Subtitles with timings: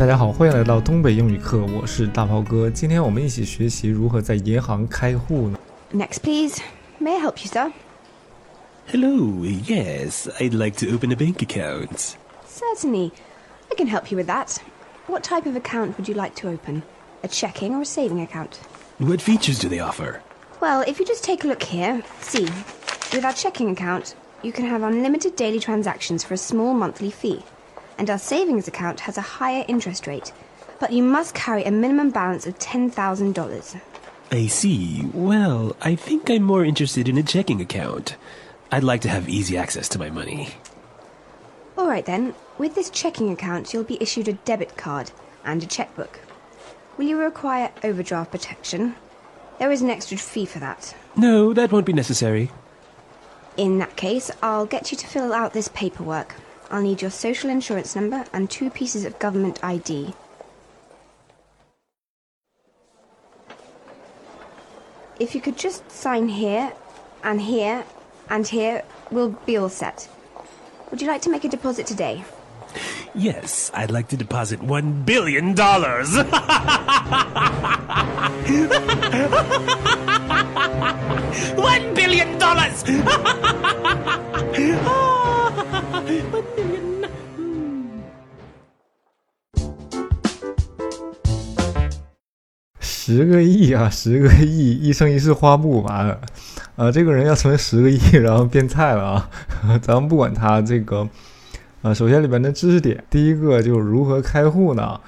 [0.00, 2.68] 大家好，欢迎来到东北英语课，我是大炮哥。
[2.70, 5.58] 今天我们一起学习如何在银行开户呢
[5.94, 6.60] Next, please.
[7.00, 7.72] May I help you, sir?
[8.88, 12.16] Hello, yes, I'd like to open a bank account.
[12.46, 13.12] Certainly.
[13.70, 14.58] I can help you with that.
[15.06, 16.82] What type of account would you like to open?
[17.22, 18.60] A checking or a saving account?
[18.98, 20.20] What features do they offer?
[20.60, 22.48] Well, if you just take a look here, see,
[23.12, 27.42] with our checking account, you can have unlimited daily transactions for a small monthly fee.
[28.01, 30.31] And our savings account has a higher interest rate,
[30.79, 33.81] but you must carry a minimum balance of $10,000.
[34.31, 35.05] I see.
[35.13, 38.15] Well, I think I'm more interested in a checking account.
[38.71, 40.49] I'd like to have easy access to my money.
[41.77, 45.11] All right then, with this checking account, you'll be issued a debit card
[45.45, 46.21] and a checkbook.
[46.97, 48.95] Will you require overdraft protection?
[49.59, 50.95] There is an extra fee for that.
[51.15, 52.49] No, that won't be necessary.
[53.57, 56.33] In that case, I'll get you to fill out this paperwork.
[56.71, 60.13] I'll need your social insurance number and two pieces of government ID.
[65.19, 66.71] If you could just sign here,
[67.23, 67.83] and here,
[68.29, 70.07] and here, we'll be all set.
[70.89, 72.23] Would you like to make a deposit today?
[73.13, 76.15] Yes, I'd like to deposit one billion dollars.
[81.57, 82.83] one billion dollars.
[86.19, 87.09] one billion.
[92.79, 96.19] 十个亿啊，十个亿，一生一世花不完。
[96.75, 99.29] 呃，这个人要存十个亿，然后变菜了啊。
[99.81, 101.07] 咱们不管他这个，
[101.81, 104.99] 呃，首先里边的知识点，第一个就是如何开户呢？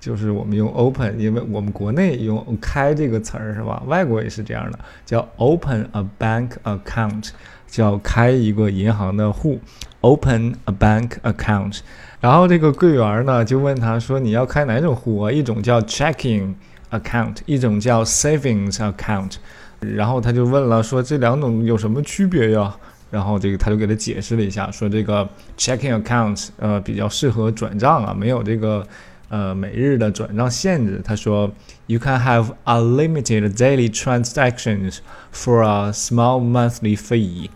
[0.00, 3.80] 就是我们用 open，因为我们国内用开这个词儿是吧？
[3.86, 7.28] 外国也是这样的，叫 open a bank account，
[7.68, 9.60] 叫开一个银行的户
[10.02, 11.80] ，open a bank account。
[12.20, 15.32] 然后这个柜员呢就问他说：“你要开哪种户啊？
[15.32, 16.54] 一种叫 checking
[16.92, 19.36] account，一种叫 savings account。”
[19.80, 22.76] 然后他就问了说：“这两种有什么区别呀？”
[23.10, 28.86] 然后这个他就给他解释了一下，说这个 checking account 呃比较适合转账啊，没有这个
[29.28, 31.00] 呃每日的转账限制。
[31.04, 31.50] 他说
[31.86, 34.98] ：“You can have unlimited daily transactions
[35.34, 37.50] for a small monthly fee。”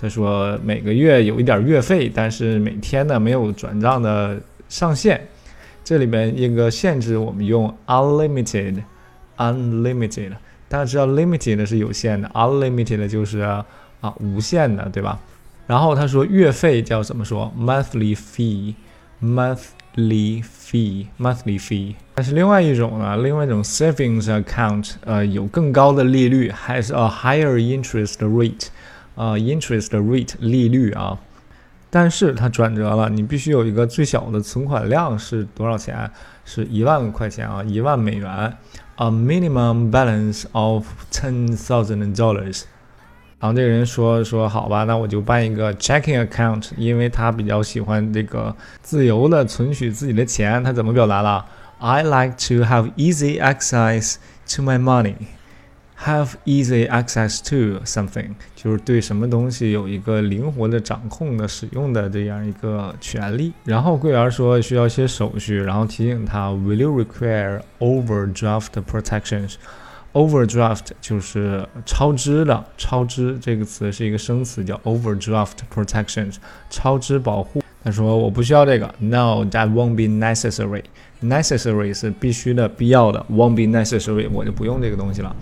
[0.00, 5.20] 他说每个月有一点月费，但是每天呢没有转账的上限。
[5.84, 10.32] 这里边一个限制，我们用 unlimited，unlimited。
[10.68, 13.66] 大家知道 limited 是有限的，unlimited 就是啊
[14.20, 15.18] 无限的，对吧？
[15.66, 21.94] 然后他说月费叫怎么说？monthly fee，monthly fee，monthly fee。
[22.14, 28.68] 但是另外一种呢，另外一种 savings account，呃，有更高的利率，has a higher interest rate，
[29.20, 31.18] 呃，interest rate 利率啊。
[31.90, 36.10] 但是它转折了，你必须有一个最小的存款量是多少钱？
[36.46, 38.56] 是一万块钱啊，一万美元。
[38.96, 42.62] A minimum balance of ten thousand dollars。
[43.38, 50.64] 然后这个人说说好吧，那我就办一个 checking account，因为他比较喜欢这个自由的存取自己的钱。
[50.64, 51.44] 他怎么表达了
[51.78, 54.14] ？I like to have easy access
[54.56, 55.16] to my money。
[56.06, 63.52] Have easy access to something，就是对什么东西有一个灵活的掌控的使用的这样一个权利。
[63.64, 76.36] 然后柜员说需要一些手续，然后提醒他，Will you require overdraft protections？Overdraft 就是超支的，超支这个词是一个生词，叫 overdraft protections，
[76.70, 77.62] 超支保护。
[77.84, 80.84] 他说我不需要这个，No，that won't be necessary。
[81.22, 85.36] Necessary 是必须的、必要的，won't be necessary 我就不用这个东西了。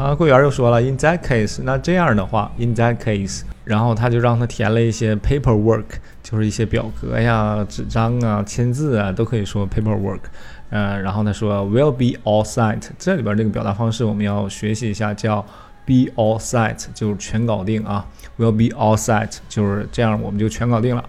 [0.00, 5.84] 啊，柜员又说了，In that case，那这样的话，In that case，然后他就让他填了一些 paperwork，
[6.22, 10.20] 就是一些表格呀、纸张啊、签字啊，都可以说 paperwork。
[10.70, 15.42] 嗯，然后他说 will be all set，这里边这个表达方式我们要学习一下，叫
[15.84, 18.06] be all set，就是全搞定啊。
[18.38, 21.04] Will be all set，就是这样，我们就全搞定了。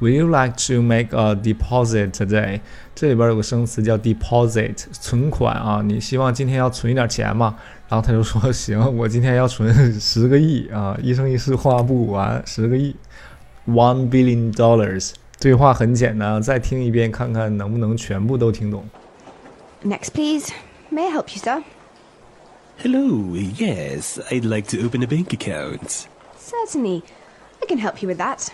[0.00, 2.60] Would you like to make a deposit today？
[2.94, 5.80] 这里边有个生词叫 deposit，存款啊。
[5.82, 7.56] 你希望今天要存一点钱吗？
[7.88, 12.94] 然后他就说行，我今天要存十个亿啊，一生一世花不完，十个亿，
[13.66, 15.12] one billion dollars。
[15.38, 18.84] 对话很简单，再听一遍看看能不能全部都听懂。
[19.84, 20.52] Next, please.
[20.90, 21.62] May I help you, sir?
[22.78, 26.06] Hello, yes, I'd like to open a bank account.
[26.38, 27.02] Certainly.
[27.62, 28.48] I can help you with that.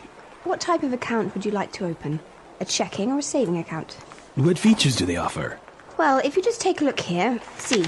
[0.47, 2.21] What type of account would you like to open?
[2.61, 3.97] A checking or a saving account?
[4.35, 5.59] What features do they offer?
[5.97, 7.81] Well, if you just take a look here, see,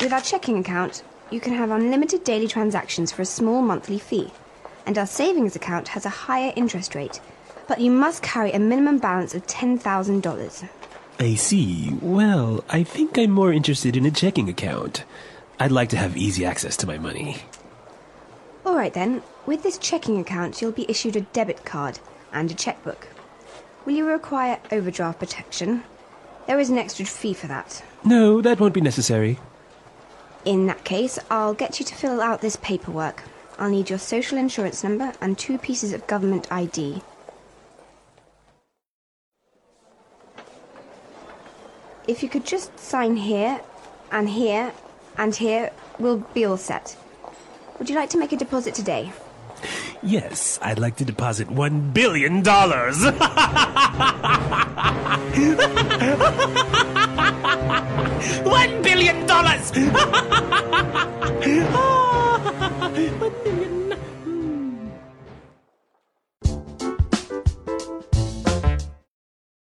[0.00, 1.02] with our checking account,
[1.32, 4.30] you can have unlimited daily transactions for a small monthly fee.
[4.86, 7.20] And our savings account has a higher interest rate,
[7.66, 10.68] but you must carry a minimum balance of $10,000.
[11.18, 11.92] I see.
[12.00, 15.02] Well, I think I'm more interested in a checking account.
[15.58, 17.38] I'd like to have easy access to my money.
[18.64, 19.20] All right then.
[19.48, 22.00] With this checking account, you'll be issued a debit card
[22.34, 23.08] and a checkbook.
[23.86, 25.84] Will you require overdraft protection?
[26.46, 27.82] There is an extra fee for that.
[28.04, 29.38] No, that won't be necessary.
[30.44, 33.22] In that case, I'll get you to fill out this paperwork.
[33.58, 37.00] I'll need your social insurance number and two pieces of government ID.
[42.06, 43.62] If you could just sign here,
[44.12, 44.74] and here,
[45.16, 46.98] and here, we'll be all set.
[47.78, 49.10] Would you like to make a deposit today?
[50.02, 53.02] Yes, I'd like to deposit one billion dollars.
[58.44, 59.72] one billion dollars.
[61.40, 63.47] Ah, billion